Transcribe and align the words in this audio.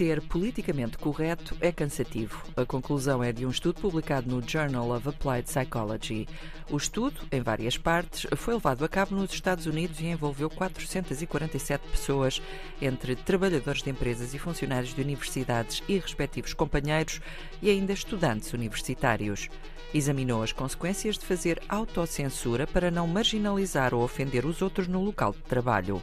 Ser 0.00 0.22
politicamente 0.22 0.96
correto 0.96 1.54
é 1.60 1.70
cansativo. 1.70 2.42
A 2.56 2.64
conclusão 2.64 3.22
é 3.22 3.32
de 3.32 3.44
um 3.44 3.50
estudo 3.50 3.82
publicado 3.82 4.30
no 4.30 4.40
Journal 4.40 4.96
of 4.96 5.06
Applied 5.06 5.44
Psychology. 5.46 6.26
O 6.70 6.78
estudo, 6.78 7.20
em 7.30 7.42
várias 7.42 7.76
partes, 7.76 8.26
foi 8.34 8.54
levado 8.54 8.82
a 8.82 8.88
cabo 8.88 9.14
nos 9.14 9.30
Estados 9.30 9.66
Unidos 9.66 10.00
e 10.00 10.06
envolveu 10.06 10.48
447 10.48 11.86
pessoas, 11.86 12.40
entre 12.80 13.14
trabalhadores 13.14 13.82
de 13.82 13.90
empresas 13.90 14.32
e 14.32 14.38
funcionários 14.38 14.94
de 14.94 15.02
universidades 15.02 15.82
e 15.86 15.98
respectivos 15.98 16.54
companheiros 16.54 17.20
e 17.60 17.68
ainda 17.68 17.92
estudantes 17.92 18.54
universitários. 18.54 19.50
Examinou 19.92 20.42
as 20.42 20.50
consequências 20.50 21.18
de 21.18 21.26
fazer 21.26 21.60
autocensura 21.68 22.66
para 22.66 22.90
não 22.90 23.06
marginalizar 23.06 23.92
ou 23.92 24.02
ofender 24.02 24.46
os 24.46 24.62
outros 24.62 24.88
no 24.88 25.04
local 25.04 25.32
de 25.32 25.42
trabalho. 25.42 26.02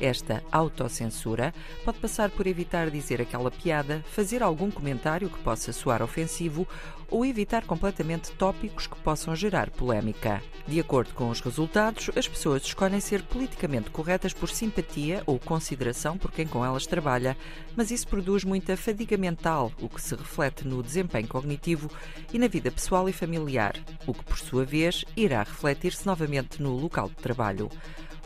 Esta 0.00 0.42
autocensura 0.50 1.54
pode 1.84 1.98
passar 1.98 2.30
por 2.30 2.46
evitar 2.46 2.90
dizer 2.90 3.20
aquela 3.34 3.50
piada, 3.50 4.04
fazer 4.08 4.42
algum 4.42 4.70
comentário 4.70 5.28
que 5.28 5.38
possa 5.40 5.72
soar 5.72 6.02
ofensivo 6.02 6.66
ou 7.14 7.24
evitar 7.24 7.64
completamente 7.64 8.32
tópicos 8.32 8.88
que 8.88 8.96
possam 8.96 9.36
gerar 9.36 9.70
polémica. 9.70 10.42
De 10.66 10.80
acordo 10.80 11.14
com 11.14 11.30
os 11.30 11.40
resultados, 11.40 12.10
as 12.16 12.26
pessoas 12.26 12.64
escolhem 12.64 12.98
ser 12.98 13.22
politicamente 13.22 13.88
corretas 13.88 14.32
por 14.32 14.48
simpatia 14.50 15.22
ou 15.24 15.38
consideração 15.38 16.18
por 16.18 16.32
quem 16.32 16.44
com 16.44 16.64
elas 16.64 16.88
trabalha, 16.88 17.36
mas 17.76 17.92
isso 17.92 18.08
produz 18.08 18.42
muita 18.42 18.76
fadiga 18.76 19.16
mental, 19.16 19.70
o 19.80 19.88
que 19.88 20.02
se 20.02 20.16
reflete 20.16 20.66
no 20.66 20.82
desempenho 20.82 21.28
cognitivo 21.28 21.88
e 22.32 22.38
na 22.38 22.48
vida 22.48 22.68
pessoal 22.72 23.08
e 23.08 23.12
familiar, 23.12 23.76
o 24.08 24.12
que 24.12 24.24
por 24.24 24.36
sua 24.36 24.64
vez 24.64 25.04
irá 25.16 25.44
refletir-se 25.44 26.04
novamente 26.04 26.60
no 26.60 26.74
local 26.76 27.08
de 27.08 27.14
trabalho. 27.14 27.70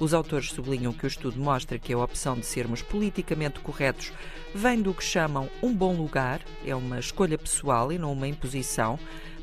Os 0.00 0.14
autores 0.14 0.52
sublinham 0.52 0.92
que 0.92 1.04
o 1.04 1.08
estudo 1.08 1.40
mostra 1.40 1.78
que 1.78 1.92
a 1.92 1.98
opção 1.98 2.38
de 2.38 2.46
sermos 2.46 2.82
politicamente 2.82 3.58
corretos 3.58 4.12
vem 4.54 4.80
do 4.80 4.94
que 4.94 5.02
chamam 5.02 5.50
um 5.60 5.74
bom 5.74 5.92
lugar, 5.96 6.40
é 6.64 6.74
uma 6.74 7.00
escolha 7.00 7.36
pessoal 7.36 7.92
e 7.92 7.98
não 7.98 8.12
uma 8.12 8.28
imposição, 8.28 8.77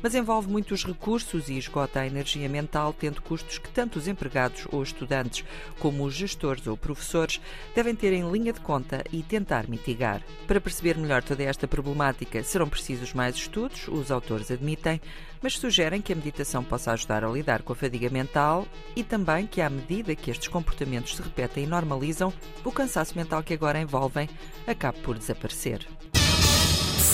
mas 0.02 0.14
envolve 0.14 0.48
muitos 0.48 0.84
recursos 0.84 1.48
e 1.48 1.58
esgota 1.58 2.00
a 2.00 2.06
energia 2.06 2.48
mental, 2.48 2.92
tendo 2.92 3.22
custos 3.22 3.58
que 3.58 3.68
tanto 3.68 3.98
os 3.98 4.06
empregados 4.06 4.66
ou 4.70 4.82
estudantes, 4.82 5.44
como 5.78 6.04
os 6.04 6.14
gestores 6.14 6.66
ou 6.66 6.76
professores, 6.76 7.40
devem 7.74 7.94
ter 7.94 8.12
em 8.12 8.30
linha 8.30 8.52
de 8.52 8.60
conta 8.60 9.04
e 9.12 9.22
tentar 9.22 9.68
mitigar. 9.68 10.22
Para 10.46 10.60
perceber 10.60 10.96
melhor 10.96 11.22
toda 11.22 11.42
esta 11.42 11.66
problemática, 11.66 12.42
serão 12.42 12.68
precisos 12.68 13.12
mais 13.12 13.36
estudos, 13.36 13.88
os 13.88 14.10
autores 14.10 14.50
admitem, 14.50 15.00
mas 15.42 15.58
sugerem 15.58 16.00
que 16.00 16.12
a 16.12 16.16
meditação 16.16 16.62
possa 16.64 16.92
ajudar 16.92 17.24
a 17.24 17.28
lidar 17.28 17.62
com 17.62 17.72
a 17.72 17.76
fadiga 17.76 18.08
mental 18.10 18.66
e 18.94 19.02
também 19.02 19.46
que, 19.46 19.60
à 19.60 19.68
medida 19.68 20.14
que 20.14 20.30
estes 20.30 20.48
comportamentos 20.48 21.16
se 21.16 21.22
repetem 21.22 21.64
e 21.64 21.66
normalizam, 21.66 22.32
o 22.64 22.72
cansaço 22.72 23.16
mental 23.16 23.42
que 23.42 23.54
agora 23.54 23.80
envolvem 23.80 24.28
acabe 24.66 24.98
por 25.00 25.18
desaparecer. 25.18 25.86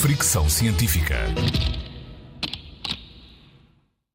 Fricção 0.01 0.49
científica. 0.49 1.15